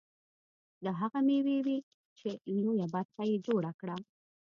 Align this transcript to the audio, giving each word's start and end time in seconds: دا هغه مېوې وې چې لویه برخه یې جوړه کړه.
دا 0.83 0.91
هغه 1.01 1.19
مېوې 1.27 1.57
وې 1.65 1.77
چې 2.17 2.29
لویه 2.65 2.87
برخه 2.93 3.23
یې 3.29 3.37
جوړه 3.47 3.71
کړه. 3.79 3.95